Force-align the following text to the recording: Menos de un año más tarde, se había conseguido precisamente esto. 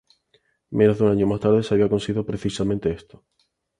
Menos 0.79 0.97
de 0.97 1.03
un 1.05 1.11
año 1.11 1.27
más 1.27 1.39
tarde, 1.41 1.61
se 1.61 1.75
había 1.75 1.87
conseguido 1.87 2.25
precisamente 2.25 2.89
esto. 2.89 3.23